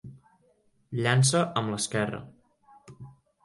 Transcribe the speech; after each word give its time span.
Llança 1.01 1.43
amb 1.63 1.75
l'esquerra. 1.77 2.25